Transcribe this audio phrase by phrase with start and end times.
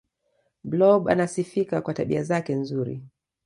[0.63, 3.03] blob anasifika kwa tabia zake nzuri